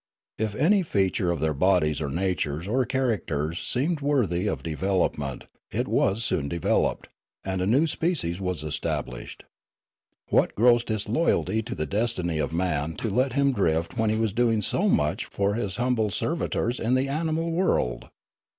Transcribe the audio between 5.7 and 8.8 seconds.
it was soon developed, and a new species was